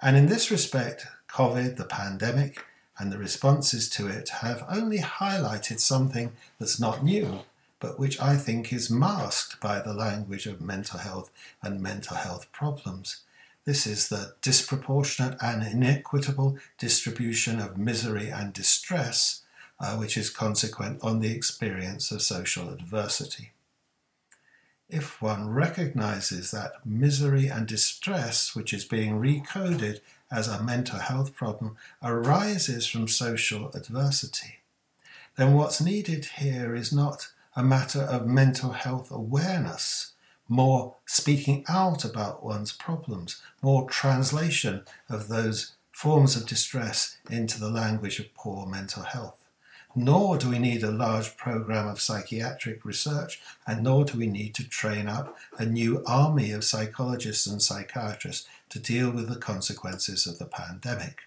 [0.00, 2.64] And in this respect, COVID, the pandemic,
[2.98, 7.40] and the responses to it have only highlighted something that's not new,
[7.80, 11.30] but which I think is masked by the language of mental health
[11.62, 13.22] and mental health problems.
[13.64, 19.42] This is the disproportionate and inequitable distribution of misery and distress
[19.84, 23.52] uh, which is consequent on the experience of social adversity.
[24.88, 30.00] If one recognizes that misery and distress, which is being recoded
[30.32, 34.60] as a mental health problem, arises from social adversity,
[35.36, 40.12] then what's needed here is not a matter of mental health awareness,
[40.48, 47.70] more speaking out about one's problems, more translation of those forms of distress into the
[47.70, 49.43] language of poor mental health.
[49.96, 54.54] Nor do we need a large program of psychiatric research, and nor do we need
[54.56, 60.26] to train up a new army of psychologists and psychiatrists to deal with the consequences
[60.26, 61.20] of the pandemic.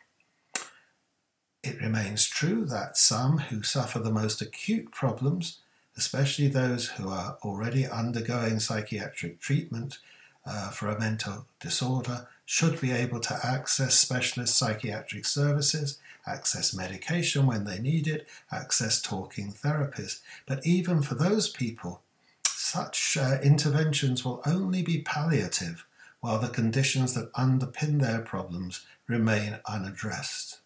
[1.64, 5.60] It remains true that some who suffer the most acute problems,
[5.96, 9.98] especially those who are already undergoing psychiatric treatment
[10.46, 17.46] uh, for a mental disorder, should be able to access specialist psychiatric services, access medication
[17.46, 20.20] when they need it, access talking therapies.
[20.46, 22.02] But even for those people,
[22.46, 25.86] such uh, interventions will only be palliative
[26.20, 30.60] while the conditions that underpin their problems remain unaddressed.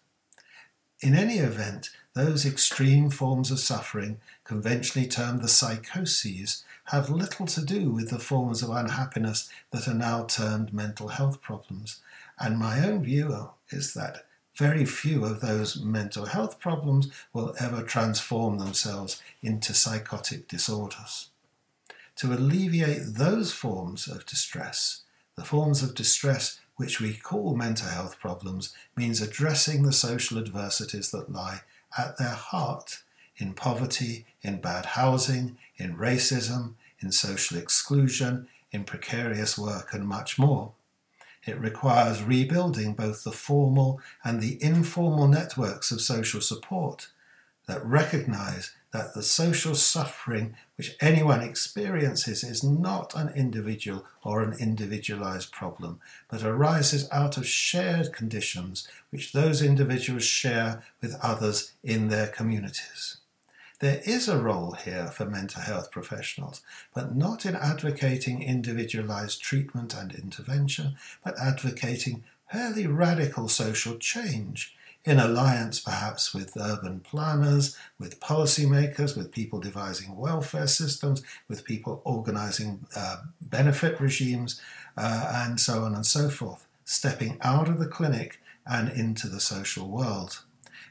[1.00, 7.64] In any event, those extreme forms of suffering, conventionally termed the psychoses, have little to
[7.64, 12.00] do with the forms of unhappiness that are now termed mental health problems.
[12.38, 17.82] And my own view is that very few of those mental health problems will ever
[17.82, 21.28] transform themselves into psychotic disorders.
[22.16, 25.02] To alleviate those forms of distress,
[25.36, 31.10] the forms of distress which we call mental health problems, means addressing the social adversities
[31.10, 31.60] that lie
[31.96, 33.02] at their heart
[33.36, 40.38] in poverty, in bad housing, in racism, in social exclusion, in precarious work, and much
[40.38, 40.72] more.
[41.44, 47.08] It requires rebuilding both the formal and the informal networks of social support
[47.66, 54.54] that recognize that the social suffering which anyone experiences is not an individual or an
[54.58, 62.08] individualized problem, but arises out of shared conditions which those individuals share with others in
[62.08, 63.16] their communities.
[63.82, 66.62] There is a role here for mental health professionals,
[66.94, 75.18] but not in advocating individualized treatment and intervention, but advocating fairly radical social change in
[75.18, 82.86] alliance perhaps with urban planners, with policymakers, with people devising welfare systems, with people organizing
[82.94, 84.60] uh, benefit regimes,
[84.96, 89.40] uh, and so on and so forth, stepping out of the clinic and into the
[89.40, 90.44] social world.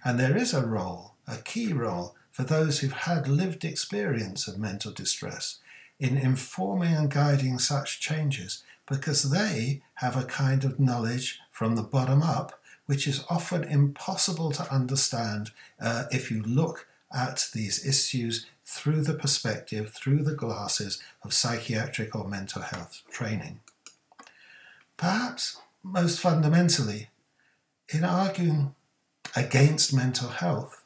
[0.04, 4.58] And there is a role, a key role, for those who've had lived experience of
[4.58, 5.60] mental distress
[6.00, 11.84] in informing and guiding such changes because they have a kind of knowledge from the
[11.84, 18.48] bottom up which is often impossible to understand uh, if you look at these issues
[18.66, 23.60] through the perspective, through the glasses of psychiatric or mental health training.
[24.98, 27.10] Perhaps most fundamentally,
[27.90, 28.76] in arguing
[29.36, 30.81] against mental health,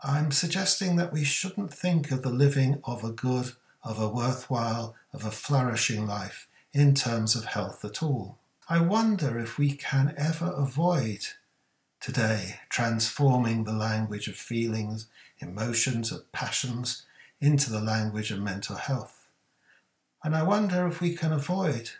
[0.00, 4.94] I'm suggesting that we shouldn't think of the living of a good, of a worthwhile,
[5.12, 8.38] of a flourishing life in terms of health at all.
[8.68, 11.20] I wonder if we can ever avoid
[12.00, 15.06] today transforming the language of feelings,
[15.40, 17.04] emotions, of passions
[17.40, 19.28] into the language of mental health.
[20.22, 21.90] And I wonder if we can avoid,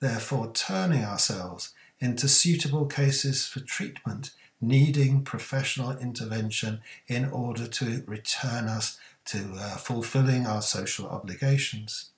[0.00, 4.30] therefore, turning ourselves into suitable cases for treatment,
[4.66, 12.10] needing professional intervention in order to return us to uh, fulfilling our social obligations.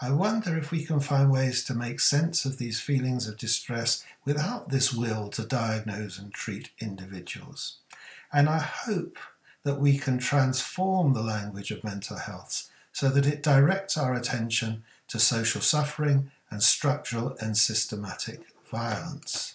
[0.00, 4.04] I wonder if we can find ways to make sense of these feelings of distress
[4.24, 7.78] without this will to diagnose and treat individuals.
[8.32, 9.18] And I hope
[9.62, 14.82] that we can transform the language of mental health so that it directs our attention
[15.08, 19.54] to social suffering and structural and systematic violence.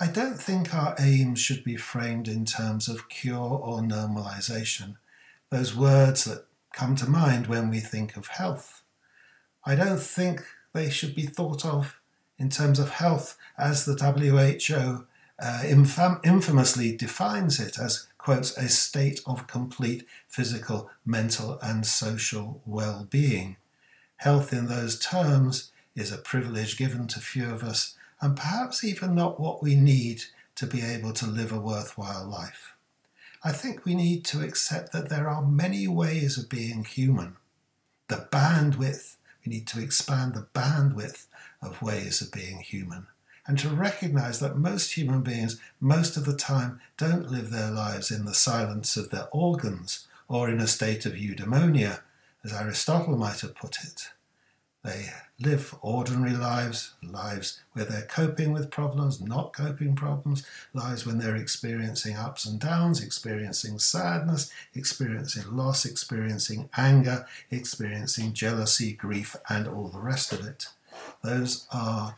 [0.00, 4.96] I don't think our aims should be framed in terms of cure or normalization,
[5.50, 8.82] those words that come to mind when we think of health.
[9.64, 10.42] I don't think
[10.72, 12.00] they should be thought of
[12.38, 15.06] in terms of health as the WHO
[15.40, 22.60] uh, infam- infamously defines it as, quotes, a state of complete physical, mental, and social
[22.66, 23.56] well being.
[24.16, 29.14] Health in those terms is a privilege given to few of us, and perhaps even
[29.14, 30.24] not what we need
[30.56, 32.74] to be able to live a worthwhile life.
[33.42, 37.36] I think we need to accept that there are many ways of being human.
[38.08, 41.26] The bandwidth we need to expand the bandwidth
[41.60, 43.06] of ways of being human
[43.46, 48.10] and to recognize that most human beings, most of the time, don't live their lives
[48.10, 52.00] in the silence of their organs or in a state of eudaimonia,
[52.42, 54.08] as Aristotle might have put it.
[54.84, 55.08] They
[55.40, 61.36] live ordinary lives, lives where they're coping with problems, not coping problems, lives when they're
[61.36, 69.88] experiencing ups and downs, experiencing sadness, experiencing loss, experiencing anger, experiencing jealousy, grief, and all
[69.88, 70.66] the rest of it.
[71.22, 72.16] Those are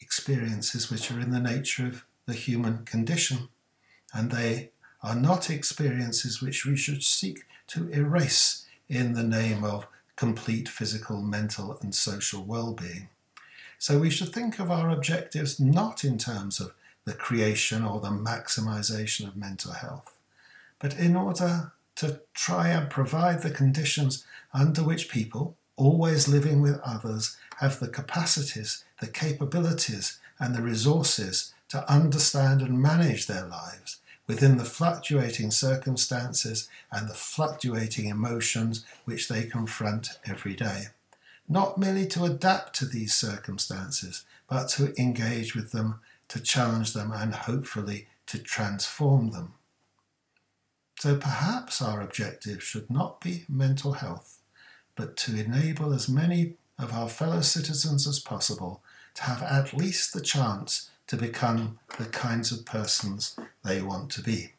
[0.00, 3.50] experiences which are in the nature of the human condition,
[4.14, 4.70] and they
[5.02, 9.86] are not experiences which we should seek to erase in the name of
[10.20, 13.08] complete physical, mental, and social well being.
[13.78, 16.74] So we should think of our objectives not in terms of
[17.06, 20.14] the creation or the maximization of mental health,
[20.78, 26.78] but in order to try and provide the conditions under which people, always living with
[26.84, 33.99] others, have the capacities, the capabilities, and the resources to understand and manage their lives
[34.30, 40.84] within the fluctuating circumstances and the fluctuating emotions which they confront every day.
[41.48, 47.10] Not merely to adapt to these circumstances, but to engage with them, to challenge them,
[47.10, 49.54] and hopefully to transform them.
[51.00, 54.38] So perhaps our objective should not be mental health,
[54.94, 58.80] but to enable as many of our fellow citizens as possible
[59.14, 64.22] to have at least the chance to become the kinds of persons they want to
[64.22, 64.52] be.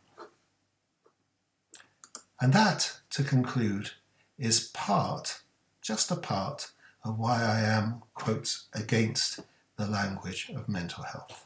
[2.42, 3.92] And that, to conclude,
[4.38, 5.44] is part,
[5.82, 6.72] just a part,
[7.06, 9.40] of why I am, quote, against
[9.78, 11.46] the language of mental health.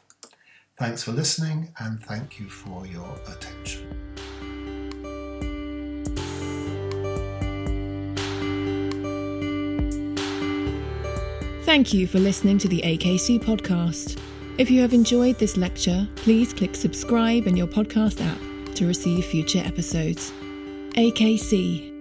[0.76, 3.86] Thanks for listening and thank you for your attention.
[11.62, 14.20] Thank you for listening to the AKC podcast.
[14.58, 19.26] If you have enjoyed this lecture, please click subscribe in your podcast app to receive
[19.26, 20.32] future episodes.
[20.94, 21.92] AKC,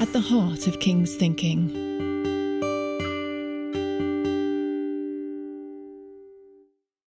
[0.00, 2.03] at the heart of King's thinking.